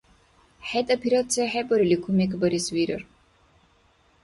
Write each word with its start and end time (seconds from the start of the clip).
ХӀед 0.67 0.87
операция 0.95 1.45
хӀебарили 1.51 1.97
кумекбарес 2.03 2.67
вирар. 2.75 3.03